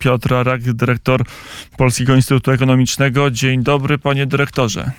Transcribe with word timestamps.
Piotr 0.00 0.34
Arak, 0.34 0.72
dyrektor 0.72 1.24
Polskiego 1.76 2.14
Instytutu 2.14 2.50
Ekonomicznego. 2.50 3.30
Dzień 3.30 3.62
dobry, 3.62 3.98
panie 3.98 4.26
dyrektorze. 4.26 4.90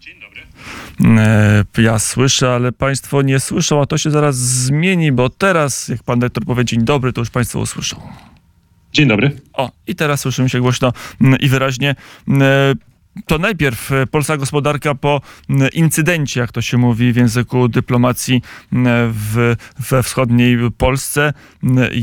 Dzień 0.00 0.14
dobry. 0.20 0.42
E, 1.20 1.82
Ja 1.82 1.98
słyszę, 1.98 2.54
ale 2.54 2.72
państwo 2.72 3.22
nie 3.22 3.40
słyszą, 3.40 3.82
a 3.82 3.86
to 3.86 3.98
się 3.98 4.10
zaraz 4.10 4.36
zmieni, 4.36 5.12
bo 5.12 5.30
teraz, 5.30 5.88
jak 5.88 6.02
pan 6.02 6.18
dyrektor 6.18 6.44
powie 6.44 6.64
dzień 6.64 6.84
dobry, 6.84 7.12
to 7.12 7.20
już 7.20 7.30
państwo 7.30 7.58
usłyszą. 7.58 7.96
Dzień 8.92 9.08
dobry. 9.08 9.40
O, 9.52 9.70
i 9.86 9.94
teraz 9.94 10.20
słyszymy 10.20 10.48
się 10.48 10.60
głośno 10.60 10.92
i 11.40 11.48
wyraźnie. 11.48 11.94
To 13.26 13.38
najpierw 13.38 13.92
e, 13.92 14.06
polska 14.06 14.36
gospodarka 14.36 14.94
po 14.94 15.20
incydencie, 15.74 16.40
jak 16.40 16.52
to 16.52 16.62
się 16.62 16.78
mówi 16.78 17.12
w 17.12 17.16
języku 17.16 17.68
dyplomacji 17.68 18.42
w, 19.12 19.54
we 19.90 20.02
wschodniej 20.02 20.56
Polsce. 20.78 21.32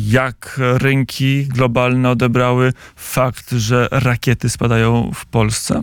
Jak 0.07 0.59
rynki 0.81 1.45
globalne 1.45 2.09
odebrały 2.09 2.73
fakt, 2.95 3.51
że 3.51 3.87
rakiety 3.91 4.49
spadają 4.49 5.11
w 5.13 5.25
Polsce? 5.25 5.81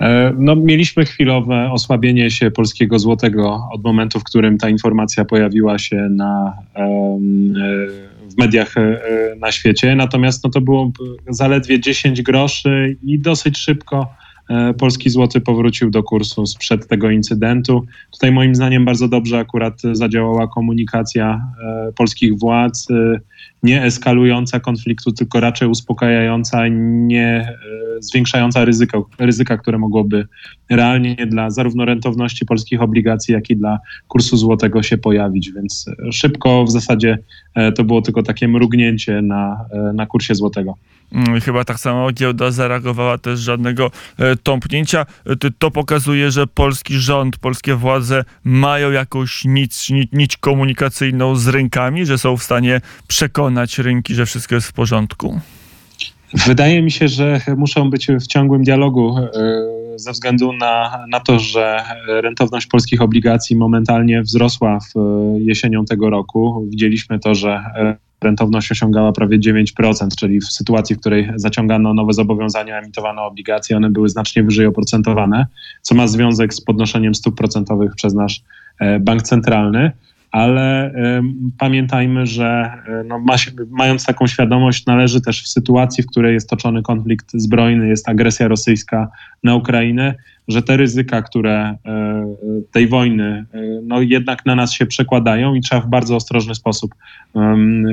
E, 0.00 0.32
No, 0.38 0.56
mieliśmy 0.56 1.04
chwilowe 1.04 1.70
osłabienie 1.72 2.30
się 2.30 2.50
polskiego 2.50 2.98
złotego 2.98 3.68
od 3.72 3.84
momentu, 3.84 4.20
w 4.20 4.24
którym 4.24 4.58
ta 4.58 4.68
informacja 4.68 5.24
pojawiła 5.24 5.78
się 5.78 5.96
na, 6.10 6.52
e, 6.76 7.18
w 8.38 8.40
mediach 8.40 8.76
e, 8.76 9.00
na 9.36 9.52
świecie. 9.52 9.96
Natomiast 9.96 10.44
no, 10.44 10.50
to 10.50 10.60
było 10.60 10.92
zaledwie 11.28 11.80
10 11.80 12.22
groszy 12.22 12.96
i 13.02 13.18
dosyć 13.18 13.58
szybko 13.58 14.14
e, 14.50 14.74
polski 14.74 15.10
złoty 15.10 15.40
powrócił 15.40 15.90
do 15.90 16.02
kursu 16.02 16.46
sprzed 16.46 16.88
tego 16.88 17.10
incydentu. 17.10 17.86
Tutaj 18.12 18.32
moim 18.32 18.54
zdaniem 18.54 18.84
bardzo 18.84 19.08
dobrze 19.08 19.38
akurat 19.38 19.80
zadziałała 19.92 20.48
komunikacja 20.48 21.40
e, 21.62 21.92
polskich 21.92 22.38
władz, 22.38 22.90
e, 22.90 23.20
nie 23.62 23.82
eskalująca 23.82 24.60
konfliktu, 24.60 25.12
tylko 25.12 25.40
raczej 25.40 25.68
uspokajająca, 25.68 26.68
nie 26.68 27.26
e, 27.26 27.54
zwiększająca 28.00 28.64
ryzyko, 28.64 29.08
ryzyka, 29.18 29.56
które 29.56 29.78
mogłoby 29.78 30.26
realnie 30.70 31.16
dla 31.26 31.50
zarówno 31.50 31.84
rentowności 31.84 32.46
polskich 32.46 32.82
obligacji, 32.82 33.34
jak 33.34 33.50
i 33.50 33.56
dla 33.56 33.78
kursu 34.08 34.36
złotego 34.36 34.82
się 34.82 34.98
pojawić. 34.98 35.52
Więc 35.52 35.90
e, 36.08 36.12
szybko 36.12 36.64
w 36.64 36.70
zasadzie 36.70 37.18
e, 37.54 37.72
to 37.72 37.84
było 37.84 38.02
tylko 38.02 38.22
takie 38.22 38.48
mrugnięcie 38.48 39.22
na, 39.22 39.64
na 39.94 40.06
kursie 40.06 40.34
złotego. 40.34 40.74
Mm, 41.12 41.40
Chyba 41.40 41.64
tak 41.64 41.80
samo 41.80 42.12
giełda 42.12 42.50
zareagowała 42.50 43.18
też 43.18 43.40
żadnego 43.40 43.90
tąpnięcia. 44.42 45.06
To- 45.58 45.70
pokazuje, 45.70 46.30
że 46.30 46.46
polski 46.46 46.94
rząd, 46.94 47.36
polskie 47.36 47.74
władze 47.74 48.24
mają 48.44 48.90
jakąś 48.90 49.44
nić, 49.44 49.90
nić 50.12 50.36
komunikacyjną 50.36 51.36
z 51.36 51.48
rynkami, 51.48 52.06
że 52.06 52.18
są 52.18 52.36
w 52.36 52.42
stanie 52.42 52.80
przekonać 53.08 53.27
rynki, 53.78 54.14
że 54.14 54.26
wszystko 54.26 54.54
jest 54.54 54.66
w 54.66 54.72
porządku. 54.72 55.40
Wydaje 56.46 56.82
mi 56.82 56.90
się, 56.90 57.08
że 57.08 57.40
muszą 57.56 57.90
być 57.90 58.06
w 58.06 58.26
ciągłym 58.26 58.62
dialogu 58.62 59.18
e, 59.18 59.28
ze 59.96 60.12
względu 60.12 60.52
na, 60.52 61.04
na 61.10 61.20
to, 61.20 61.38
że 61.38 61.84
rentowność 62.08 62.66
polskich 62.66 63.02
obligacji 63.02 63.56
momentalnie 63.56 64.22
wzrosła 64.22 64.78
w 64.80 64.98
e, 64.98 65.40
jesienią 65.40 65.84
tego 65.84 66.10
roku. 66.10 66.66
Widzieliśmy 66.70 67.18
to, 67.18 67.34
że 67.34 67.50
e, 67.50 67.96
rentowność 68.22 68.72
osiągała 68.72 69.12
prawie 69.12 69.38
9%, 69.38 70.08
czyli 70.18 70.40
w 70.40 70.44
sytuacji, 70.44 70.96
w 70.96 71.00
której 71.00 71.30
zaciągano 71.36 71.94
nowe 71.94 72.12
zobowiązania, 72.12 72.78
emitowano 72.78 73.24
obligacje, 73.24 73.76
one 73.76 73.90
były 73.90 74.08
znacznie 74.08 74.42
wyżej 74.42 74.66
oprocentowane, 74.66 75.46
co 75.82 75.94
ma 75.94 76.06
związek 76.06 76.54
z 76.54 76.60
podnoszeniem 76.60 77.14
stóp 77.14 77.36
procentowych 77.36 77.94
przez 77.94 78.14
nasz 78.14 78.42
bank 79.00 79.22
centralny 79.22 79.92
ale 80.30 80.92
pamiętajmy, 81.58 82.26
że 82.26 82.72
e, 82.86 83.04
no, 83.04 83.18
ma 83.18 83.38
się, 83.38 83.50
mając 83.70 84.06
taką 84.06 84.26
świadomość, 84.26 84.86
należy 84.86 85.20
też 85.20 85.42
w 85.42 85.48
sytuacji, 85.48 86.04
w 86.04 86.06
której 86.06 86.34
jest 86.34 86.50
toczony 86.50 86.82
konflikt 86.82 87.32
zbrojny, 87.34 87.88
jest 87.88 88.08
agresja 88.08 88.48
rosyjska 88.48 89.08
na 89.44 89.54
Ukrainę, 89.54 90.14
że 90.48 90.62
te 90.62 90.76
ryzyka, 90.76 91.22
które 91.22 91.54
e, 91.56 91.76
tej 92.72 92.88
wojny 92.88 93.46
e, 93.54 93.60
no, 93.82 94.00
jednak 94.00 94.46
na 94.46 94.54
nas 94.54 94.72
się 94.72 94.86
przekładają 94.86 95.54
i 95.54 95.60
trzeba 95.60 95.80
w 95.80 95.88
bardzo 95.88 96.16
ostrożny 96.16 96.54
sposób 96.54 96.94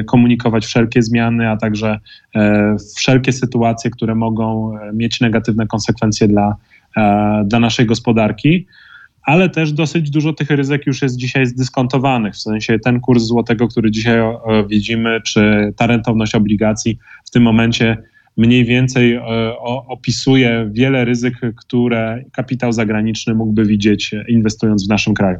komunikować 0.05 0.65
wszelkie 0.65 1.01
zmiany, 1.01 1.49
a 1.49 1.57
także 1.57 1.99
wszelkie 2.97 3.31
sytuacje, 3.31 3.91
które 3.91 4.15
mogą 4.15 4.77
mieć 4.93 5.21
negatywne 5.21 5.67
konsekwencje 5.67 6.27
dla, 6.27 6.55
dla 7.45 7.59
naszej 7.59 7.85
gospodarki 7.85 8.65
ale 9.25 9.49
też 9.49 9.71
dosyć 9.71 10.09
dużo 10.09 10.33
tych 10.33 10.49
ryzyk 10.49 10.85
już 10.85 11.01
jest 11.01 11.17
dzisiaj 11.17 11.45
zdyskontowanych. 11.45 12.33
W 12.33 12.41
sensie 12.41 12.79
ten 12.79 12.99
kurs 12.99 13.23
złotego, 13.23 13.67
który 13.67 13.91
dzisiaj 13.91 14.19
widzimy, 14.67 15.21
czy 15.21 15.73
ta 15.77 15.87
rentowność 15.87 16.35
obligacji 16.35 16.97
w 17.25 17.31
tym 17.31 17.43
momencie 17.43 17.97
mniej 18.37 18.65
więcej 18.65 19.13
e, 19.13 19.23
opisuje 19.87 20.69
wiele 20.71 21.05
ryzyk, 21.05 21.33
które 21.57 22.23
kapitał 22.33 22.71
zagraniczny 22.71 23.35
mógłby 23.35 23.65
widzieć 23.65 24.13
e, 24.13 24.25
inwestując 24.27 24.85
w 24.85 24.89
naszym 24.89 25.13
kraju. 25.13 25.39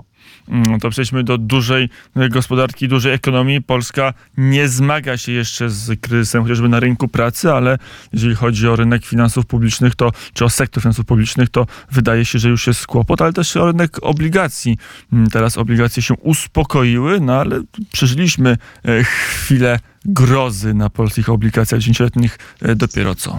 Mm, 0.50 0.80
To 0.80 0.90
przejdźmy 0.90 1.24
do 1.24 1.38
dużej 1.38 1.90
gospodarki, 2.30 2.88
dużej 2.88 3.14
ekonomii. 3.14 3.62
Polska 3.62 4.14
nie 4.38 4.68
zmaga 4.68 5.18
się 5.18 5.32
jeszcze 5.32 5.70
z 5.70 6.00
kryzysem 6.02 6.44
chociażby 6.44 6.70
na 6.70 6.80
rynku 6.80 7.08
pracy, 7.08 7.52
ale 7.54 7.78
jeżeli 8.14 8.36
chodzi 8.36 8.68
o 8.68 8.76
rynek 8.76 9.06
finansów 9.06 9.46
publicznych, 9.46 9.96
to, 9.96 10.12
czy 10.34 10.46
o 10.46 10.50
sektor 10.50 10.84
finansów 10.84 11.06
publicznych, 11.06 11.50
to 11.50 11.68
wydaje 11.92 12.26
się, 12.26 12.40
że 12.40 12.50
już 12.50 12.68
jest 12.68 12.88
kłopot, 12.88 13.22
ale 13.22 13.34
też 13.34 13.58
o 13.58 13.66
rynek 13.66 13.98
obligacji. 14.02 14.78
Mm, 15.14 15.30
Teraz 15.30 15.58
obligacje 15.58 16.04
się 16.04 16.14
uspokoiły, 16.14 17.20
no 17.20 17.34
ale 17.34 17.62
przeżyliśmy 17.92 18.58
e, 18.86 19.04
chwilę 19.04 19.80
grozy 20.06 20.74
na 20.74 20.90
polskich 20.90 21.30
obligacjach 21.30 21.80
dziesięcioletnich 21.82 22.40
e, 22.62 22.76
dopiero 22.76 23.16
co. 23.16 23.38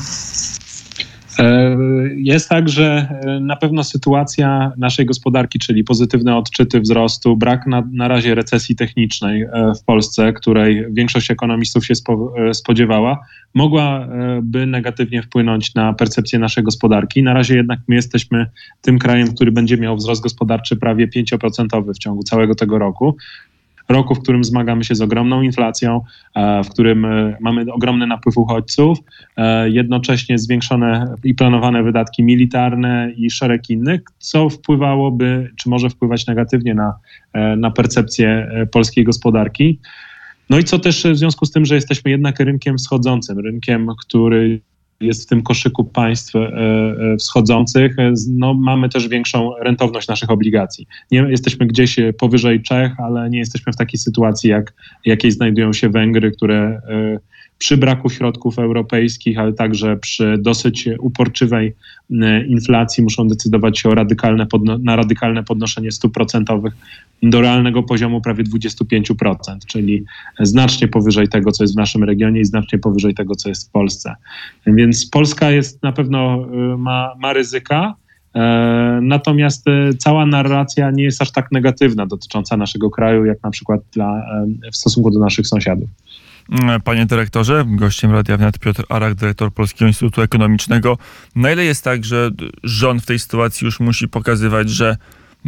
E, 1.39 1.77
Jest 2.17 2.49
tak, 2.49 2.69
że 2.69 3.19
e, 3.23 3.41
na 3.41 3.57
pewno 3.57 3.85
sytuacja 3.85 4.73
naszej 4.77 5.07
gospodarki, 5.07 5.59
czyli 5.59 5.85
pozytywne 5.85 6.37
odczyty 6.37 6.81
wzrostu, 6.81 7.37
brak 7.37 7.67
na, 7.67 7.89
na 7.93 8.09
razie 8.09 8.35
recesji 8.35 8.77
technicznej 8.77 9.43
e, 9.43 9.73
w 9.81 9.85
Polsce, 9.85 10.33
której 10.33 10.87
większość 10.91 11.31
ekonomistów 11.31 11.87
się 11.87 11.95
spo, 11.95 12.35
spodziewała, 12.53 13.19
mogłaby 13.55 14.67
negatywnie 14.67 15.23
wpłynąć 15.23 15.75
na 15.75 15.93
percepcję 15.93 16.39
naszej 16.39 16.65
gospodarki. 16.65 17.23
Na 17.23 17.35
razie 17.35 17.57
jednak 17.57 17.81
my 17.89 17.95
jesteśmy 17.95 18.47
tym 18.81 18.99
krajem, 18.99 19.35
który 19.35 19.53
będzie 19.53 19.77
miał 19.77 19.97
wzrost 19.97 20.23
gospodarczy 20.23 20.77
prawie 20.77 21.09
5% 21.09 21.95
w 21.95 21.99
ciągu 21.99 22.23
całego 22.23 22.55
tego 22.55 22.79
roku 22.79 23.17
roku, 23.89 24.15
w 24.15 24.23
którym 24.23 24.45
zmagamy 24.45 24.85
się 24.85 24.95
z 24.95 25.01
ogromną 25.01 25.43
inflacją, 25.43 26.01
e, 26.35 26.65
w 26.65 26.69
którym 26.69 27.05
e, 27.05 27.37
mamy 27.41 27.73
ogromny 27.73 28.07
napływ 28.07 28.39
uchodźców, 28.39 28.99
e, 29.37 29.71
jednocześnie 29.71 30.39
zwiększone 30.39 31.15
i 31.25 31.35
planowane 31.35 31.83
wydatki 31.83 32.23
militarne 32.23 33.13
i 33.17 33.31
szereg 33.31 33.71
innych, 33.71 34.01
co 34.19 34.49
wpływałoby, 34.49 35.51
czy 35.57 35.69
może 35.69 35.91
wpływać 35.91 36.27
negatywnie 36.27 36.75
na, 36.75 36.95
na 37.57 37.71
percepcję 37.71 38.51
polskiej 38.73 39.05
gospodarki. 39.05 39.79
No 40.51 40.59
i 40.59 40.65
co 40.65 40.79
też 40.79 41.05
w 41.05 41.17
związku 41.17 41.47
z 41.47 41.53
tym, 41.53 41.65
że 41.65 41.75
jesteśmy 41.75 42.11
jednak 42.11 42.41
rynkiem 42.41 42.79
wschodzącym, 42.79 43.39
rynkiem, 43.39 43.89
który 44.07 44.61
jest 45.01 45.23
w 45.23 45.27
tym 45.27 45.43
koszyku 45.43 45.85
państw 45.85 46.37
e, 46.37 46.39
e, 46.39 47.17
wschodzących, 47.17 47.97
no, 48.31 48.55
mamy 48.55 48.89
też 48.89 49.09
większą 49.09 49.53
rentowność 49.61 50.09
naszych 50.09 50.31
obligacji. 50.31 50.87
Nie 51.11 51.19
jesteśmy 51.19 51.67
gdzieś 51.67 51.99
e, 51.99 52.13
powyżej 52.13 52.63
Czech, 52.63 53.01
ale 53.01 53.31
nie 53.31 53.39
jesteśmy 53.39 53.73
w 53.73 53.77
takiej 53.77 53.99
sytuacji, 53.99 54.51
jak, 54.51 54.75
jakiej 55.05 55.31
znajdują 55.31 55.73
się 55.73 55.89
Węgry, 55.89 56.31
które 56.31 56.81
przy 57.59 57.77
braku 57.77 58.11
środków 58.11 58.59
europejskich, 58.59 59.39
ale 59.39 59.53
także 59.53 59.97
przy 59.97 60.39
dosyć 60.39 60.89
uporczywej 60.99 61.75
inflacji 62.49 63.05
muszą 63.05 63.29
decydować 63.29 63.79
się 63.79 63.91
radykalne 63.91 64.47
na 64.81 64.97
radykalne 64.97 65.45
podnoszenie 65.45 65.93
stóp 65.93 66.15
procentowych 66.15 66.77
do 67.23 67.41
realnego 67.41 67.83
poziomu 67.83 68.21
prawie 68.21 68.45
25%, 68.45 69.27
czyli 69.67 70.05
znacznie 70.41 70.89
powyżej 70.89 71.29
tego, 71.29 71.53
co 71.53 71.65
jest 71.65 71.75
w 71.75 71.77
naszym 71.77 72.05
regionie 72.05 72.41
i 72.41 72.45
znacznie 72.45 72.79
powyżej 72.79 73.15
tego, 73.15 73.35
co 73.35 73.49
jest 73.49 73.69
w 73.69 73.71
Polsce. 73.71 74.15
Więc 74.67 75.07
Polska 75.11 75.51
jest 75.51 75.83
na 75.83 75.93
pewno 75.93 76.47
y, 76.75 76.79
ma, 76.79 77.15
ma 77.19 77.33
ryzyka. 77.33 77.95
e, 78.35 78.99
Natomiast 79.03 79.69
e, 79.69 79.95
cała 79.95 80.27
narracja 80.27 80.91
nie 80.91 81.05
jest 81.05 81.23
aż 81.23 81.33
tak 81.33 81.53
negatywna 81.53 82.07
dotycząca 82.07 82.57
naszego 82.57 82.91
kraju, 82.91 83.25
jak 83.25 83.43
na 83.43 83.51
przykład 83.51 83.81
dla, 83.93 84.19
e, 84.67 84.71
w 84.73 84.77
stosunku 84.77 85.11
do 85.11 85.19
naszych 85.19 85.47
sąsiadów. 85.47 85.89
Mm, 86.51 86.81
Panie 86.81 87.07
dyrektorze, 87.07 87.65
gościem 87.69 88.13
Radia 88.13 88.37
Wnet 88.37 88.59
Piotr 88.59 88.85
Arak, 88.89 89.15
dyrektor 89.15 89.53
Polskiego 89.53 89.89
Instytutu 89.89 90.23
Ekonomicznego. 90.23 90.99
Na 91.37 91.53
ile 91.53 91.65
jest 91.65 91.85
tak, 91.85 92.05
że 92.05 92.31
rząd 92.63 93.03
w 93.03 93.07
tej 93.07 93.19
sytuacji 93.19 93.65
już 93.65 93.81
musi 93.81 94.09
pokazywać, 94.09 94.71
że, 94.71 94.97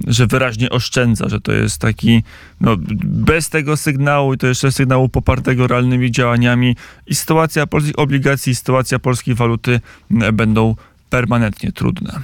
że 0.07 0.27
wyraźnie 0.27 0.71
oszczędza, 0.71 1.29
że 1.29 1.41
to 1.41 1.53
jest 1.53 1.81
taki, 1.81 2.23
no, 2.61 2.77
bez 3.05 3.49
tego 3.49 3.77
sygnału 3.77 4.35
i 4.35 4.39
to 4.39 4.47
jeszcze 4.47 4.73
sygnału 4.73 5.09
popartego 5.09 5.67
realnymi 5.67 6.11
działaniami 6.11 6.77
i 7.07 7.15
sytuacja 7.15 7.67
polskich 7.67 7.99
obligacji, 7.99 8.55
sytuacja 8.55 8.99
polskiej 8.99 9.35
waluty 9.35 9.81
mm, 10.11 10.37
będą 10.37 10.75
permanentnie 11.11 11.73
trudne. 11.73 12.21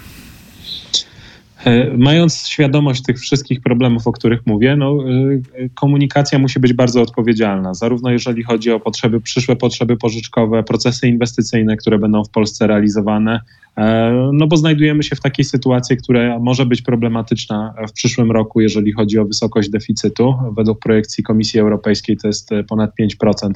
E, 1.65 1.97
mając 1.97 2.47
świadomość 2.49 3.03
tych 3.03 3.19
wszystkich 3.19 3.61
problemów, 3.61 4.07
o 4.07 4.13
których 4.13 4.47
mówię, 4.47 4.77
no, 4.77 4.99
e, 4.99 5.69
komunikacja 5.75 6.39
musi 6.39 6.61
być 6.61 6.73
bardzo 6.73 7.03
odpowiedzialna, 7.03 7.75
zarówno 7.75 8.11
jeżeli 8.11 8.43
chodzi 8.43 8.71
o 8.71 8.81
potrzeby, 8.81 9.21
przyszłe 9.21 9.57
potrzeby 9.57 9.97
pożyczkowe, 9.97 10.63
procesy 10.63 11.09
inwestycyjne, 11.09 11.77
które 11.77 11.99
będą 11.99 12.25
w 12.25 12.31
Polsce 12.31 12.67
realizowane, 12.67 13.41
e, 13.77 14.31
no 14.33 14.47
bo 14.47 14.57
znajdujemy 14.57 15.03
się 15.03 15.17
w 15.17 15.21
takiej 15.21 15.45
sytuacji, 15.45 15.97
która 15.97 16.39
może 16.39 16.67
być 16.67 16.83
problematyczna 16.83 17.75
w 17.89 17.93
przyszłym 17.93 18.33
roku, 18.33 18.61
jeżeli 18.61 18.93
chodzi 18.93 19.19
o 19.19 19.25
wysokość 19.25 19.71
deficytu. 19.71 20.35
Według 20.57 20.79
projekcji 20.79 21.25
Komisji 21.25 21.61
Europejskiej 21.61 22.17
to 22.17 22.27
jest 22.27 22.51
ponad 22.69 22.91
5% 23.01 23.53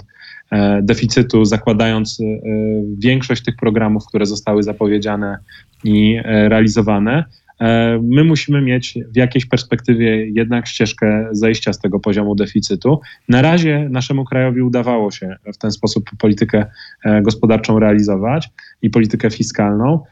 deficytu, 0.82 1.44
zakładając 1.44 2.18
większość 2.98 3.42
tych 3.42 3.56
programów, 3.56 4.06
które 4.06 4.26
zostały 4.26 4.62
zapowiedziane 4.62 5.38
i 5.84 6.18
realizowane. 6.24 7.24
E, 7.60 7.98
my 8.02 8.24
musimy 8.24 8.62
mieć 8.62 8.98
w 9.12 9.16
jakiejś 9.16 9.46
perspektywie 9.46 10.26
jednak 10.26 10.68
ścieżkę 10.68 11.28
zejścia 11.32 11.72
z 11.72 11.78
tego 11.78 12.00
poziomu 12.00 12.34
deficytu. 12.34 13.00
Na 13.28 13.42
razie 13.42 13.88
naszemu 13.90 14.24
krajowi 14.24 14.62
udawało 14.62 15.10
się 15.10 15.36
w 15.54 15.58
ten 15.58 15.70
sposób 15.70 16.10
politykę 16.18 16.66
e, 17.04 17.22
gospodarczą 17.22 17.78
realizować 17.78 18.50
i 18.82 18.90
politykę 18.90 19.30
fiskalną. 19.30 20.04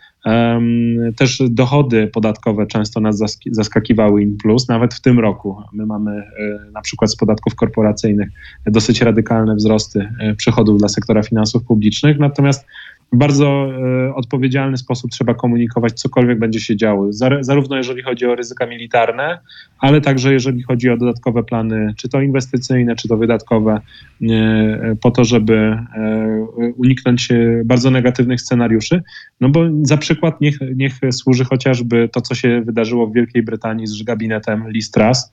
Też 1.16 1.42
dochody 1.50 2.06
podatkowe 2.06 2.66
często 2.66 3.00
nas 3.00 3.22
zaskakiwały 3.50 4.22
in 4.22 4.36
plus, 4.36 4.68
nawet 4.68 4.94
w 4.94 5.00
tym 5.00 5.18
roku. 5.18 5.56
My 5.72 5.86
mamy 5.86 6.10
e, 6.10 6.24
na 6.72 6.80
przykład 6.80 7.10
z 7.10 7.16
podatków 7.16 7.54
korporacyjnych 7.54 8.28
dosyć 8.66 9.02
radykalne 9.02 9.54
wzrosty 9.54 10.08
przychodów 10.36 10.78
dla 10.78 10.88
sektora 10.88 11.22
finansów 11.22 11.64
publicznych, 11.64 12.18
natomiast 12.18 12.66
bardzo 13.12 13.68
e, 14.06 14.14
odpowiedzialny 14.14 14.76
sposób 14.76 15.10
trzeba 15.10 15.34
komunikować, 15.34 15.92
cokolwiek 15.92 16.38
będzie 16.38 16.60
się 16.60 16.76
działo, 16.76 17.12
zarówno 17.40 17.76
jeżeli 17.76 18.02
chodzi 18.02 18.26
o 18.26 18.34
ryzyka 18.34 18.66
militarne, 18.66 19.38
ale 19.78 20.00
także 20.00 20.32
jeżeli 20.32 20.62
chodzi 20.62 20.90
o 20.90 20.96
dodatkowe 20.96 21.42
plany, 21.42 21.94
czy 21.96 22.08
to 22.08 22.20
inwestycyjne, 22.20 22.96
czy 22.96 23.08
to 23.08 23.16
wydatkowe, 23.16 23.80
e, 24.22 24.96
po 25.00 25.10
to, 25.10 25.24
żeby 25.24 25.54
e, 25.54 26.46
uniknąć 26.76 27.28
bardzo 27.64 27.90
negatywnych 27.90 28.40
scenariuszy. 28.40 29.02
No 29.40 29.48
bo 29.48 29.64
za 29.82 29.96
przykład 29.96 30.40
niech, 30.40 30.58
niech 30.76 30.92
służy 31.10 31.44
chociażby 31.44 32.08
to, 32.12 32.20
co 32.20 32.34
się 32.34 32.62
wydarzyło 32.62 33.06
w 33.06 33.12
Wielkiej 33.12 33.42
Brytanii 33.42 33.86
z 33.86 34.02
gabinetem 34.02 34.70
Liz 34.70 34.90
Truss, 34.90 35.32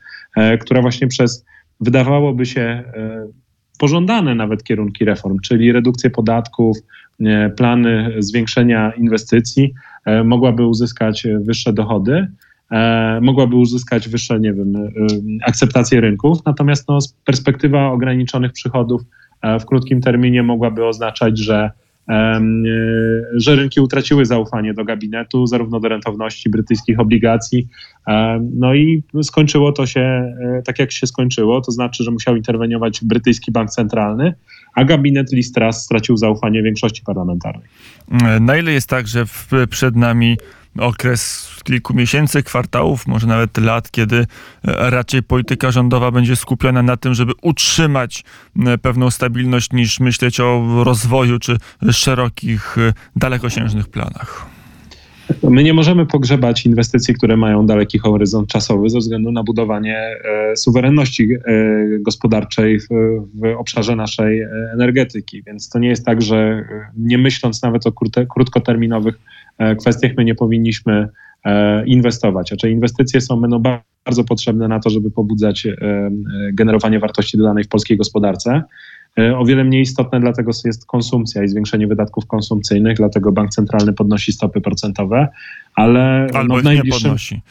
która 0.62 0.82
właśnie 0.82 1.08
przez 1.08 1.46
wydawałoby 1.80 2.46
się 2.46 2.84
pożądane 3.84 4.36
nawet 4.36 4.64
kierunki 4.64 5.06
reform, 5.06 5.40
czyli 5.40 5.72
redukcję 5.72 6.10
podatków, 6.10 6.78
plany 7.58 8.16
zwiększenia 8.20 8.92
inwestycji, 8.92 9.74
e, 10.06 10.24
mogłaby 10.24 10.68
uzyskać 10.68 11.28
wyższe 11.40 11.74
dochody, 11.74 12.28
e, 12.72 13.20
mogłaby 13.22 13.56
uzyskać 13.56 14.10
wyższe, 14.10 14.40
nie 14.40 14.54
wiem, 14.54 14.76
e, 14.76 14.90
akceptację 15.46 16.02
rynków, 16.02 16.38
natomiast 16.46 16.88
no, 16.88 17.00
perspektywa 17.26 17.88
ograniczonych 17.88 18.52
przychodów 18.52 19.02
w 19.60 19.66
krótkim 19.66 20.02
terminie 20.02 20.44
mogłaby 20.44 20.86
oznaczać, 20.86 21.40
że 21.40 21.72
że 23.34 23.56
rynki 23.56 23.82
utraciły 23.82 24.26
zaufanie 24.26 24.74
do 24.74 24.86
gabinetu, 24.86 25.48
zarówno 25.48 25.80
do 25.80 25.88
rentowności 25.88 26.50
brytyjskich 26.50 27.00
obligacji. 27.00 27.68
No 28.54 28.74
i 28.74 29.04
skończyło 29.24 29.72
to 29.72 29.86
się 29.86 30.02
e, 30.02 30.62
tak, 30.66 30.80
jak 30.80 30.92
się 30.92 31.08
skończyło, 31.08 31.62
to 31.62 31.72
znaczy, 31.72 32.04
że 32.04 32.12
musiał 32.12 32.36
interweniować 32.36 33.00
brytyjski 33.04 33.52
bank 33.52 33.70
centralny, 33.70 34.34
a 34.76 34.84
gabinet 34.84 35.32
Listras 35.34 35.84
stracił 35.84 36.18
zaufanie 36.18 36.64
większości 36.64 37.02
parlamentarnej. 37.06 37.68
Na 38.42 38.58
ile 38.58 38.72
jest 38.72 38.90
tak, 38.90 39.08
że 39.08 39.26
przed 39.70 39.96
nami 39.96 40.38
okres 40.80 41.50
kilku 41.64 41.94
miesięcy, 41.94 42.44
kwartałów, 42.44 43.08
może 43.08 43.28
nawet 43.28 43.58
lat, 43.58 43.92
kiedy 43.92 44.18
e, 44.18 44.26
raczej 44.90 45.24
polityka 45.24 45.72
rządowa 45.72 46.12
będzie 46.12 46.36
skupiona 46.36 46.84
na 46.84 46.98
tym, 46.98 47.14
żeby 47.14 47.32
utrzymać 47.42 48.24
e, 48.66 48.78
pewną 48.78 49.12
stabilność, 49.12 49.72
niż 49.72 50.00
myśleć 50.00 50.40
o 50.40 50.64
rozwoju 50.84 51.40
czy 51.40 51.58
szerokich, 51.92 52.78
e, 52.78 52.94
dalekosiężnych 53.16 53.88
planach. 53.88 54.54
My 55.44 55.64
nie 55.64 55.74
możemy 55.74 56.06
pogrzebać 56.06 56.66
inwestycji, 56.66 57.14
które 57.14 57.38
mają 57.38 57.66
daleki 57.66 58.00
horyzont 58.00 58.48
czasowy 58.48 58.90
ze 58.90 59.00
względu 59.00 59.32
na 59.32 59.44
budowanie 59.44 59.98
e, 59.98 60.56
suwerenności 60.56 61.30
e, 61.34 61.40
gospodarczej 62.00 62.80
w, 62.80 62.88
w, 63.34 63.46
obszarze 63.58 63.96
naszej 63.96 64.42
energetyki. 64.74 65.44
Więc 65.44 65.70
to 65.70 65.80
nie 65.80 65.88
jest 65.88 66.06
tak, 66.06 66.22
że 66.22 66.66
nie 66.98 67.18
myśląc 67.18 67.62
nawet 67.62 67.88
o 67.88 67.92
krótkoterminowych 68.30 69.20
kwestiach, 69.78 70.12
my 70.18 70.26
nie 70.26 70.36
powinniśmy 70.36 71.10
E, 71.46 71.86
inwestować. 71.86 72.48
Znaczy 72.48 72.72
inwestycje 72.72 73.22
są 73.22 73.42
będą 73.42 73.60
bardzo 74.06 74.24
potrzebne 74.24 74.68
na 74.68 74.80
to, 74.80 74.90
żeby 74.90 75.12
pobudzać 75.12 75.66
e, 75.66 75.78
generowanie 76.54 77.00
wartości 77.00 77.38
dodanej 77.38 77.64
w 77.64 77.68
polskiej 77.68 77.98
gospodarce. 77.98 78.64
E, 79.20 79.38
o 79.38 79.46
wiele 79.46 79.64
mniej 79.64 79.82
istotne 79.82 80.20
dlatego 80.20 80.52
jest 80.66 80.86
konsumpcja 80.86 81.44
i 81.44 81.48
zwiększenie 81.48 81.88
wydatków 81.88 82.28
konsumpcyjnych, 82.28 82.98
dlatego 82.98 83.32
bank 83.32 83.50
centralny 83.50 83.94
podnosi 83.94 84.32
stopy 84.32 84.62
procentowe, 84.62 85.28
ale 85.76 86.28
albo 86.34 86.54
no, 86.54 86.62
w 86.62 86.64
najbliższym, 86.64 86.98
nie 86.98 87.04
podnosi. 87.04 87.42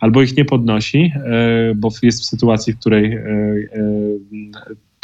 Albo 0.00 0.22
ich 0.22 0.36
nie 0.36 0.44
podnosi, 0.44 1.12
bo 1.76 1.90
jest 2.02 2.22
w 2.22 2.24
sytuacji, 2.24 2.72
w 2.72 2.78
której 2.78 3.18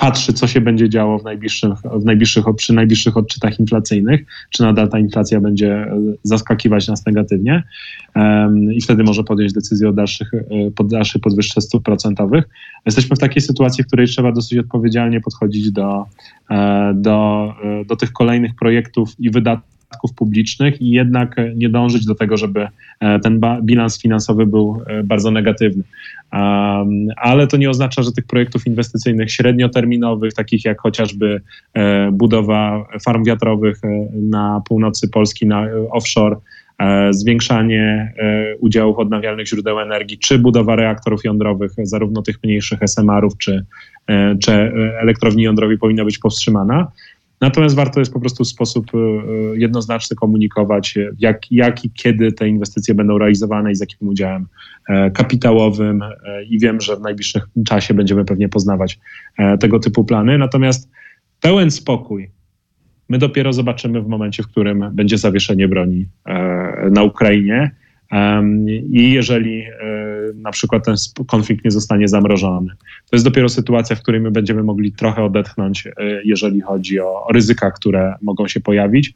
patrzy, 0.00 0.32
co 0.32 0.46
się 0.46 0.60
będzie 0.60 0.88
działo 0.88 1.18
w 1.18 1.24
najbliższych, 1.24 1.72
w 1.78 2.04
najbliższych, 2.04 2.44
przy 2.56 2.72
najbliższych 2.72 3.16
odczytach 3.16 3.60
inflacyjnych, 3.60 4.20
czy 4.50 4.62
nadal 4.62 4.88
ta 4.88 4.98
inflacja 4.98 5.40
będzie 5.40 5.72
e, 5.74 6.00
zaskakiwać 6.22 6.88
nas 6.88 7.06
negatywnie 7.06 7.62
i 8.74 8.80
wtedy 8.80 9.04
może 9.04 9.24
podjąć 9.24 9.52
decyzję 9.52 9.88
o 9.88 9.92
dalszych, 9.92 10.34
e, 10.34 10.70
pod, 10.70 10.90
dalszych 10.90 11.22
podwyżce 11.22 11.60
stóp 11.60 11.84
procentowych. 11.84 12.44
Jesteśmy 12.86 13.16
w 13.16 13.18
takiej 13.18 13.42
sytuacji, 13.42 13.84
w 13.84 13.86
której 13.86 14.06
trzeba 14.06 14.32
dosyć 14.32 14.58
odpowiedzialnie 14.58 15.20
podchodzić 15.20 15.70
do, 15.70 16.04
e, 16.50 16.92
do, 16.94 17.54
do 17.86 17.96
tych 17.96 18.12
kolejnych 18.12 18.54
projektów 18.54 19.10
i 19.18 19.30
wydatków 19.30 19.77
wydatków 19.88 20.14
publicznych 20.14 20.82
i 20.82 20.90
jednak 20.90 21.36
nie 21.54 21.68
dążyć 21.68 22.06
do 22.06 22.14
tego, 22.14 22.36
żeby 22.36 22.68
e, 23.00 23.20
ten 23.20 23.40
bilans 23.62 24.02
finansowy 24.02 24.46
był 24.46 24.82
e, 24.86 25.02
bardzo 25.02 25.30
negatywny. 25.30 25.82
Ale 27.16 27.46
to 27.46 27.56
nie 27.56 27.70
oznacza, 27.70 28.02
że 28.02 28.12
tych 28.12 28.26
projektów 28.26 28.66
inwestycyjnych 28.66 29.32
średnioterminowych, 29.32 30.34
takich 30.34 30.64
jak 30.64 30.80
chociażby 30.80 31.40
e, 31.74 32.10
budowa 32.12 32.86
farm 33.04 33.24
wiatrowych 33.24 33.80
na 34.12 34.62
północy 34.68 35.08
Polski, 35.08 35.46
na 35.46 35.66
offshore, 35.90 36.36
zwiększanie 37.10 38.12
udziałów 38.60 38.98
odnawialnych 38.98 39.48
źródeł 39.48 39.80
energii, 39.80 40.18
czy 40.18 40.38
budowa 40.38 40.76
reaktorów 40.76 41.24
jądrowych, 41.24 41.72
zarówno 41.82 42.22
tych 42.22 42.38
mniejszych 42.44 42.82
SMR-ów, 42.82 43.38
czy, 43.38 43.64
czy 44.42 44.52
elektrowni 45.00 45.42
jądrowej 45.42 45.78
powinna 45.78 46.04
być 46.04 46.18
powstrzymana. 46.18 46.90
Natomiast 47.40 47.76
warto 47.76 48.00
jest 48.00 48.12
po 48.12 48.20
prostu 48.20 48.44
w 48.44 48.48
sposób 48.48 48.90
e, 48.94 48.98
jednoznaczny 49.58 50.16
komunikować, 50.16 50.98
jak, 51.18 51.52
jak 51.52 51.84
i 51.84 51.90
kiedy 51.90 52.32
te 52.32 52.48
inwestycje 52.48 52.94
będą 52.94 53.18
realizowane 53.18 53.72
i 53.72 53.74
z 53.74 53.80
jakim 53.80 54.08
udziałem 54.08 54.46
e, 54.88 55.10
kapitałowym. 55.10 56.02
E, 56.02 56.44
I 56.44 56.58
wiem, 56.58 56.80
że 56.80 56.96
w 56.96 57.00
najbliższym 57.00 57.42
czasie 57.66 57.94
będziemy 57.94 58.24
pewnie 58.24 58.48
poznawać 58.48 58.98
tego 59.60 59.78
typu 59.78 60.04
plany. 60.04 60.38
Natomiast 60.38 60.90
pełen 61.40 61.70
spokój 61.70 62.30
my 63.08 63.18
dopiero 63.18 63.52
zobaczymy 63.52 64.02
w 64.02 64.08
momencie, 64.08 64.42
w 64.42 64.48
którym 64.48 64.90
będzie 64.92 65.18
zawieszenie 65.18 65.68
broni 65.68 66.06
na 66.90 67.02
Ukrainie. 67.02 67.70
I 68.90 69.12
jeżeli 69.12 69.64
na 70.34 70.50
przykład 70.50 70.84
ten 70.84 70.94
konflikt 71.26 71.64
nie 71.64 71.70
zostanie 71.70 72.08
zamrożony. 72.08 72.70
To 72.80 73.16
jest 73.16 73.24
dopiero 73.24 73.48
sytuacja, 73.48 73.96
w 73.96 74.02
której 74.02 74.20
my 74.20 74.30
będziemy 74.30 74.62
mogli 74.62 74.92
trochę 74.92 75.24
odetchnąć, 75.24 75.86
e, 75.86 75.92
jeżeli 76.24 76.60
chodzi 76.60 77.00
o 77.00 77.26
ryzyka, 77.32 77.70
które 77.70 78.14
mogą 78.22 78.48
się 78.48 78.60
pojawić. 78.60 79.14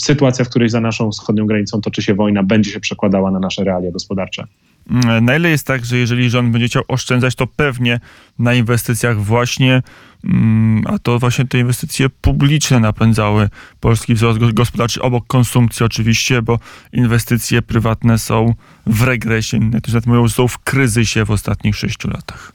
Sytuacja, 0.00 0.44
w 0.44 0.48
której 0.48 0.68
za 0.68 0.80
naszą 0.80 1.10
wschodnią 1.10 1.46
granicą 1.46 1.80
toczy 1.80 2.02
się 2.02 2.14
wojna, 2.14 2.42
będzie 2.42 2.70
się 2.70 2.80
przekładała 2.80 3.30
na 3.30 3.38
nasze 3.38 3.64
realia 3.64 3.90
gospodarcze. 3.90 4.44
Mm, 4.90 5.24
na 5.24 5.36
ile 5.36 5.50
jest 5.50 5.66
tak, 5.66 5.84
że 5.84 5.96
jeżeli 5.96 6.30
rząd 6.30 6.52
będzie 6.52 6.66
chciał 6.66 6.82
oszczędzać, 6.88 7.34
to 7.34 7.46
pewnie 7.46 8.00
na 8.38 8.54
inwestycjach 8.54 9.20
właśnie, 9.20 9.82
mm, 10.24 10.84
a 10.86 10.98
to 10.98 11.18
właśnie 11.18 11.44
te 11.44 11.58
inwestycje 11.58 12.08
publiczne 12.08 12.80
napędzały 12.80 13.48
polski 13.80 14.14
wzrost 14.14 14.38
gospodarczy, 14.38 15.02
obok 15.02 15.26
konsumpcji 15.26 15.86
oczywiście, 15.86 16.42
bo 16.42 16.58
inwestycje 16.92 17.62
prywatne 17.62 18.18
są 18.18 18.54
w 18.86 19.02
regresie, 19.02 19.58
niektórzy 19.58 20.00
mówią, 20.06 20.28
że 20.28 20.34
są 20.34 20.48
w 20.48 20.58
kryzysie 20.58 21.24
w 21.24 21.30
ostatnich 21.30 21.76
sześciu 21.76 22.10
latach. 22.10 22.52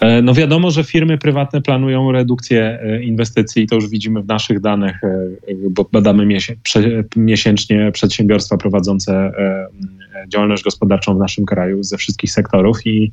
E, 0.00 0.22
no 0.22 0.34
wiadomo, 0.34 0.70
że 0.70 0.84
firmy 0.84 1.18
prywatne 1.18 1.62
planują 1.62 2.12
redukcję 2.12 2.78
e, 2.82 3.02
inwestycji 3.02 3.62
i 3.62 3.66
to 3.66 3.74
już 3.74 3.88
widzimy 3.88 4.22
w 4.22 4.26
naszych 4.26 4.60
danych, 4.60 5.04
e, 5.04 5.28
bo 5.70 5.88
badamy 5.92 6.38
miesięcznie 7.16 7.92
przedsiębiorstwa 7.92 8.56
prowadzące 8.56 9.32
działalność 10.28 10.62
gospodarczą 10.62 11.14
w 11.14 11.18
naszym 11.18 11.46
kraju 11.46 11.82
ze 11.82 11.96
wszystkich 11.96 12.32
sektorów 12.32 12.86
i 12.86 13.12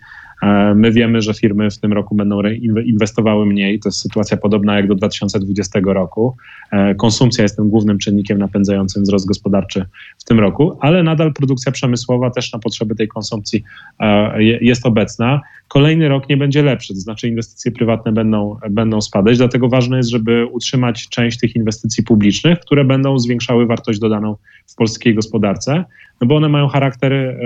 my 0.75 0.91
wiemy, 0.91 1.21
że 1.21 1.33
firmy 1.33 1.71
w 1.71 1.77
tym 1.77 1.93
roku 1.93 2.15
będą 2.15 2.41
inwestowały 2.85 3.45
mniej. 3.45 3.79
To 3.79 3.89
jest 3.89 3.99
sytuacja 3.99 4.37
podobna 4.37 4.75
jak 4.75 4.87
do 4.87 4.95
2020 4.95 5.79
roku. 5.85 6.35
E, 6.71 6.95
konsumpcja 6.95 7.43
jest 7.43 7.55
tym 7.55 7.69
głównym 7.69 7.97
czynnikiem 7.97 8.37
napędzającym 8.37 9.03
wzrost 9.03 9.27
gospodarczy 9.27 9.85
w 10.17 10.23
tym 10.23 10.39
roku, 10.39 10.77
ale 10.81 11.03
nadal 11.03 11.33
produkcja 11.33 11.71
przemysłowa 11.71 12.29
też 12.29 12.53
na 12.53 12.59
potrzeby 12.59 12.95
tej 12.95 13.07
konsumpcji 13.07 13.63
e, 13.99 14.43
jest 14.43 14.85
obecna. 14.85 15.41
Kolejny 15.67 16.09
rok 16.09 16.29
nie 16.29 16.37
będzie 16.37 16.63
lepszy, 16.63 16.93
to 16.93 16.99
znaczy 16.99 17.27
inwestycje 17.27 17.71
prywatne 17.71 18.11
będą, 18.11 18.57
będą 18.69 19.01
spadać, 19.01 19.37
dlatego 19.37 19.69
ważne 19.69 19.97
jest, 19.97 20.09
żeby 20.09 20.45
utrzymać 20.45 21.09
część 21.09 21.39
tych 21.39 21.55
inwestycji 21.55 22.03
publicznych, 22.03 22.59
które 22.59 22.85
będą 22.85 23.19
zwiększały 23.19 23.65
wartość 23.65 23.99
dodaną 23.99 24.35
w 24.67 24.75
polskiej 24.75 25.15
gospodarce, 25.15 25.85
no 26.21 26.27
bo 26.27 26.35
one 26.35 26.49
mają 26.49 26.67
charakter 26.67 27.39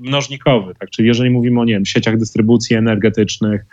mnożnikowy, 0.00 0.74
tak? 0.74 0.90
czyli 0.90 1.08
jeżeli 1.08 1.30
mówimy 1.30 1.60
o 1.60 1.64
nie 1.64 1.72
wiem, 1.72 1.86
sieciach 1.86 2.16
dystrybucji 2.16 2.76
energetycznych, 2.76 3.66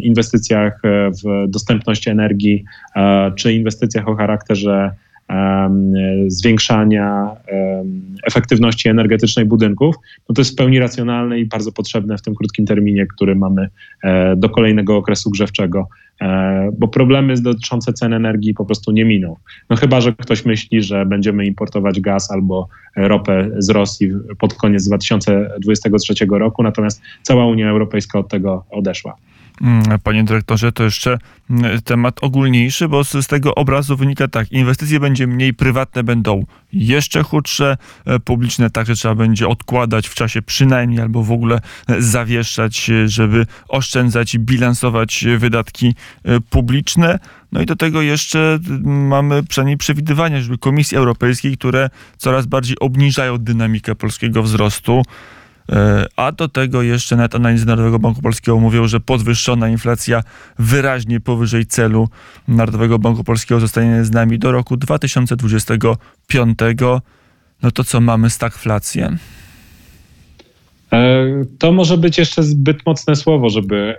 inwestycjach 0.00 0.80
e, 0.84 1.10
w 1.10 1.50
dostępność 1.50 2.08
energii, 2.08 2.64
e, 2.96 3.32
czy 3.36 3.52
inwestycjach 3.52 4.08
o 4.08 4.14
charakterze 4.14 4.90
zwiększania 6.28 7.30
efektywności 8.26 8.88
energetycznej 8.88 9.46
budynków, 9.46 9.96
no 10.28 10.34
to 10.34 10.40
jest 10.40 10.52
w 10.52 10.54
pełni 10.54 10.78
racjonalne 10.78 11.40
i 11.40 11.46
bardzo 11.46 11.72
potrzebne 11.72 12.18
w 12.18 12.22
tym 12.22 12.34
krótkim 12.34 12.66
terminie, 12.66 13.06
który 13.06 13.34
mamy 13.34 13.68
e, 14.02 14.36
do 14.36 14.48
kolejnego 14.48 14.96
okresu 14.96 15.30
grzewczego, 15.30 15.88
bo 16.78 16.88
problemy 16.88 17.34
dotyczące 17.40 17.92
cen 17.92 18.12
energii 18.12 18.54
po 18.54 18.64
prostu 18.64 18.92
nie 18.92 19.04
miną. 19.04 19.36
No 19.70 19.76
chyba, 19.76 20.00
że 20.00 20.12
ktoś 20.12 20.44
myśli, 20.44 20.82
że 20.82 21.06
będziemy 21.06 21.46
importować 21.46 22.00
gaz 22.00 22.30
albo 22.30 22.68
ropę 22.96 23.50
z 23.58 23.70
Rosji 23.70 24.10
pod 24.38 24.54
koniec 24.54 24.88
2023 24.88 26.14
roku, 26.30 26.62
natomiast 26.62 27.02
cała 27.22 27.46
Unia 27.46 27.70
Europejska 27.70 28.18
od 28.18 28.28
tego 28.28 28.64
odeszła. 28.70 29.16
Mm, 29.60 29.98
panie 30.02 30.24
dyrektorze, 30.24 30.72
to 30.72 30.84
jeszcze 30.84 31.18
mm, 31.50 31.82
temat 31.82 32.18
ogólniejszy, 32.22 32.88
bo 32.88 33.04
z, 33.04 33.26
tego 33.26 33.54
obrazu 33.54 33.96
wynika 33.96 34.28
tak, 34.28 34.52
inwestycje 34.52 35.00
będzie 35.00 35.26
mniej, 35.26 35.54
prywatne 35.54 36.02
będą 36.04 36.44
jeszcze 36.72 37.22
chudsze, 37.22 37.76
e, 38.04 38.18
publiczne 38.18 38.70
także 38.70 38.94
trzeba 38.94 39.14
będzie 39.14 39.48
odkładać 39.48 40.08
w 40.08 40.14
czasie 40.14 40.42
przynajmniej 40.42 41.00
albo 41.00 41.22
w 41.22 41.32
ogóle 41.32 41.60
e, 41.88 42.02
zawieszać, 42.02 42.90
e, 42.90 43.08
żeby 43.08 43.46
oszczędzać 43.68 44.34
i 44.34 44.38
bilansować 44.38 45.24
wydatki 45.38 45.94
publiczne. 46.50 47.18
No 47.52 47.60
i 47.60 47.66
do 47.66 47.76
tego 47.76 48.02
jeszcze 48.02 48.58
mamy 48.84 49.42
przynajmniej 49.42 49.76
przewidywania, 49.76 50.40
żeby 50.40 50.58
Komisji 50.58 50.96
Europejskiej, 50.96 51.56
które 51.56 51.90
coraz 52.16 52.46
bardziej 52.46 52.76
obniżają 52.80 53.38
dynamikę 53.38 53.94
polskiego 53.94 54.42
wzrostu. 54.42 55.02
E, 55.72 56.06
a 56.16 56.32
do 56.32 56.48
tego 56.48 56.82
jeszcze 56.82 57.16
net 57.16 57.34
analizy 57.34 57.66
Narodowego 57.66 57.98
Banku 57.98 58.22
Polskiego 58.22 58.60
mówią, 58.60 58.88
że 58.88 59.00
podwyższona 59.00 59.68
inflacja 59.68 60.22
wyraźnie 60.58 61.20
powyżej 61.20 61.66
celu 61.66 62.08
Narodowego 62.48 62.98
Banku 62.98 63.24
Polskiego 63.24 63.60
zostanie 63.60 64.04
z 64.04 64.10
nami 64.10 64.38
do 64.38 64.52
roku 64.52 64.76
2025. 64.76 66.58
No 67.62 67.70
to 67.70 67.84
co 67.84 68.00
mamy 68.00 68.30
stagflację? 68.30 69.16
E, 70.92 71.26
to 71.58 71.72
może 71.72 71.98
być 71.98 72.18
jeszcze 72.18 72.42
zbyt 72.42 72.86
mocne 72.86 73.16
słowo, 73.16 73.48
żeby 73.50 73.76
e, 73.76 73.98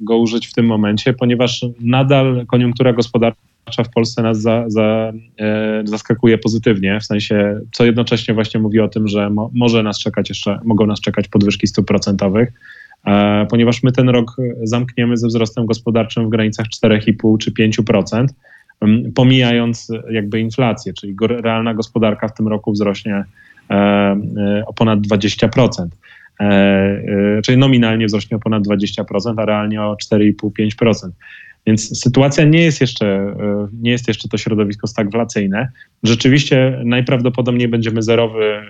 go 0.00 0.18
użyć 0.18 0.46
w 0.46 0.52
tym 0.52 0.66
momencie, 0.66 1.12
ponieważ 1.12 1.64
nadal 1.80 2.46
koniunktura 2.46 2.92
gospodarcza 2.92 3.84
w 3.84 3.90
Polsce 3.90 4.22
nas 4.22 4.40
za, 4.40 4.64
za, 4.66 5.12
e, 5.38 5.82
zaskakuje 5.84 6.38
pozytywnie, 6.38 7.00
w 7.00 7.04
sensie, 7.04 7.60
co 7.72 7.84
jednocześnie 7.84 8.34
właśnie 8.34 8.60
mówi 8.60 8.80
o 8.80 8.88
tym, 8.88 9.08
że 9.08 9.30
mo, 9.30 9.50
może 9.54 9.82
nas 9.82 9.98
czekać 9.98 10.28
jeszcze, 10.28 10.60
mogą 10.64 10.86
nas 10.86 11.00
czekać 11.00 11.28
podwyżki 11.28 11.66
stóp 11.66 11.86
procentowych, 11.86 12.52
ponieważ 13.50 13.82
my 13.82 13.92
ten 13.92 14.08
rok 14.08 14.36
zamkniemy 14.62 15.16
ze 15.16 15.26
wzrostem 15.26 15.66
gospodarczym 15.66 16.26
w 16.26 16.28
granicach 16.28 16.66
4,5 16.66 17.38
czy 17.38 17.50
5%, 17.50 18.26
pomijając 19.14 19.88
jakby 20.10 20.40
inflację, 20.40 20.92
czyli 20.92 21.16
realna 21.20 21.74
gospodarka 21.74 22.28
w 22.28 22.34
tym 22.34 22.48
roku 22.48 22.72
wzrośnie 22.72 23.24
o 24.66 24.72
ponad 24.72 25.00
20%. 25.00 25.86
E, 26.40 26.44
e, 26.44 27.42
czyli 27.42 27.58
nominalnie 27.58 28.06
wzrośnie 28.06 28.36
o 28.36 28.40
ponad 28.40 28.62
20%, 28.62 29.34
a 29.36 29.44
realnie 29.44 29.82
o 29.82 29.96
4,5-5%. 29.96 31.10
Więc 31.66 32.00
sytuacja 32.00 32.44
nie 32.44 32.62
jest 32.62 32.80
jeszcze, 32.80 33.06
e, 33.06 33.68
nie 33.72 33.90
jest 33.90 34.08
jeszcze 34.08 34.28
to 34.28 34.38
środowisko 34.38 34.86
stagflacyjne. 34.86 35.68
Rzeczywiście 36.02 36.80
najprawdopodobniej 36.84 37.68
będziemy 37.68 38.02
zerowy 38.02 38.62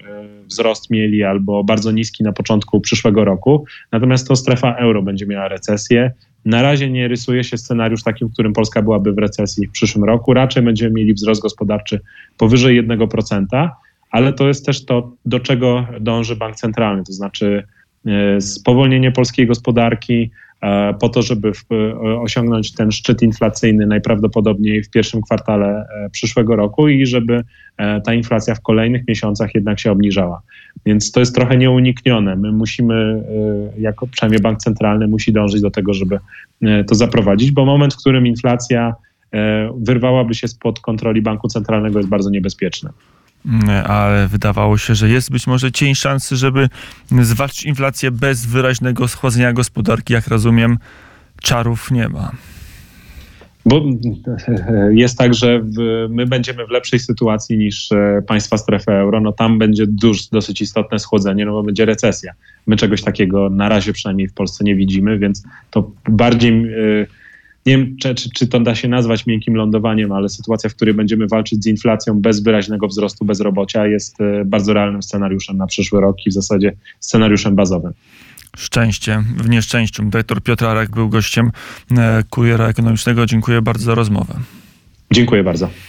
wzrost 0.46 0.90
mieli 0.90 1.24
albo 1.24 1.64
bardzo 1.64 1.92
niski 1.92 2.24
na 2.24 2.32
początku 2.32 2.80
przyszłego 2.80 3.24
roku, 3.24 3.64
natomiast 3.92 4.28
to 4.28 4.36
strefa 4.36 4.74
euro 4.74 5.02
będzie 5.02 5.26
miała 5.26 5.48
recesję. 5.48 6.12
Na 6.44 6.62
razie 6.62 6.90
nie 6.90 7.08
rysuje 7.08 7.44
się 7.44 7.58
scenariusz 7.58 8.02
takim, 8.02 8.28
w 8.28 8.32
którym 8.32 8.52
Polska 8.52 8.82
byłaby 8.82 9.12
w 9.12 9.18
recesji 9.18 9.66
w 9.66 9.70
przyszłym 9.70 10.04
roku. 10.04 10.34
Raczej 10.34 10.62
będziemy 10.62 10.90
mieli 10.90 11.14
wzrost 11.14 11.42
gospodarczy 11.42 12.00
powyżej 12.36 12.82
1%, 12.82 13.68
ale 14.10 14.32
to 14.32 14.48
jest 14.48 14.66
też 14.66 14.84
to, 14.84 15.12
do 15.24 15.40
czego 15.40 15.86
dąży 16.00 16.36
bank 16.36 16.56
centralny, 16.56 17.04
to 17.04 17.12
znaczy 17.12 17.64
e, 18.06 18.40
spowolnienie 18.40 19.12
polskiej 19.12 19.46
gospodarki, 19.46 20.30
E, 20.60 20.94
po 20.94 21.08
to, 21.08 21.22
żeby 21.22 21.52
w, 21.54 21.64
osiągnąć 22.20 22.74
ten 22.74 22.92
szczyt 22.92 23.22
inflacyjny 23.22 23.86
najprawdopodobniej 23.86 24.82
w 24.82 24.90
pierwszym 24.90 25.22
kwartale 25.22 25.68
e, 25.68 26.10
przyszłego 26.10 26.56
roku 26.56 26.88
i 26.88 27.06
żeby 27.06 27.44
e, 27.76 28.00
ta 28.00 28.14
inflacja 28.14 28.54
w 28.54 28.60
kolejnych 28.60 29.08
miesiącach 29.08 29.54
jednak 29.54 29.80
się 29.80 29.92
obniżała. 29.92 30.42
Więc 30.86 31.12
to 31.12 31.20
jest 31.20 31.34
trochę 31.34 31.56
nieuniknione. 31.56 32.36
My 32.36 32.52
musimy, 32.52 33.24
jako 33.78 34.06
przynajmniej 34.06 34.40
bank 34.40 34.58
centralny, 34.58 35.08
musi 35.08 35.32
dążyć 35.32 35.62
do 35.62 35.70
tego, 35.70 35.94
żeby 35.94 36.18
to 36.88 36.94
zaprowadzić, 36.94 37.50
bo 37.50 37.64
moment, 37.64 37.94
w 37.94 37.96
którym 37.96 38.26
inflacja 38.26 38.94
wyrwałaby 39.76 40.34
się 40.34 40.48
spod 40.48 40.80
kontroli 40.80 41.22
banku 41.22 41.48
centralnego, 41.48 41.98
jest 41.98 42.08
bardzo 42.08 42.30
niebezpieczny. 42.30 42.90
Ale 43.86 44.28
wydawało 44.28 44.78
się, 44.78 44.94
że 44.94 45.08
jest 45.08 45.30
być 45.30 45.46
może 45.46 45.72
cień 45.72 45.94
szansy, 45.94 46.36
żeby 46.36 46.68
zwalczyć 47.20 47.64
inflację 47.64 48.10
bez 48.10 48.46
wyraźnego 48.46 49.08
schłodzenia 49.08 49.52
gospodarki. 49.52 50.12
Jak 50.12 50.26
rozumiem, 50.26 50.78
czarów 51.42 51.90
nie 51.90 52.08
ma. 52.08 52.32
Bo 53.66 53.84
jest 54.90 55.18
tak, 55.18 55.34
że 55.34 55.62
my 56.08 56.26
będziemy 56.26 56.66
w 56.66 56.70
lepszej 56.70 56.98
sytuacji 56.98 57.58
niż 57.58 57.92
e, 57.92 58.22
państwa 58.26 58.58
strefy 58.58 58.92
euro. 58.92 59.20
No 59.20 59.32
tam 59.32 59.58
będzie 59.58 59.86
duż, 59.86 60.26
dosyć 60.26 60.60
istotne 60.60 60.98
schłodzenie, 60.98 61.44
no 61.44 61.52
bo 61.52 61.62
będzie 61.62 61.84
recesja. 61.84 62.32
My 62.66 62.76
czegoś 62.76 63.02
takiego 63.02 63.50
na 63.50 63.68
razie 63.68 63.92
przynajmniej 63.92 64.28
w 64.28 64.34
Polsce 64.34 64.64
nie 64.64 64.76
widzimy, 64.76 65.18
więc 65.18 65.44
to 65.70 65.90
bardziej. 66.08 66.66
Nie 67.66 67.78
wiem, 67.78 67.96
czy, 67.96 68.14
czy, 68.14 68.30
czy, 68.30 68.46
to 68.46 68.60
da 68.60 68.74
się 68.74 68.88
nazwać 68.88 69.26
miękkim 69.26 69.54
lądowaniem, 69.54 70.12
ale 70.12 70.28
sytuacja, 70.28 70.70
w 70.70 70.74
której 70.74 70.94
będziemy 70.94 71.26
walczyć 71.26 71.64
z 71.64 71.66
inflacją 71.66 72.20
bez 72.20 72.40
wyraźnego 72.40 72.88
wzrostu 72.88 73.24
bezrobocia 73.24 73.86
jest 73.86 74.20
e, 74.20 74.44
bardzo 74.44 74.72
realnym 74.72 75.02
scenariuszem 75.02 75.56
na 75.56 75.66
przyszły 75.66 76.00
rok 76.00 76.16
i 76.26 76.30
w 76.30 76.32
zasadzie 76.32 76.72
scenariuszem 77.00 77.54
bazowym. 77.54 77.92
Szczęście 78.56 79.24
w 79.36 79.48
nieszczęściu. 79.48 80.02
Dyrektor 80.04 80.42
Piotr 80.42 80.64
Arek 80.64 80.90
był 80.90 81.08
gościem 81.08 81.50
e, 81.90 82.22
Kuriera 82.30 82.68
Ekonomicznego. 82.68 83.26
Dziękuję 83.26 83.62
bardzo 83.62 83.84
za 83.84 83.94
rozmowę. 83.94 84.34
Dziękuję 85.12 85.44
bardzo. 85.44 85.70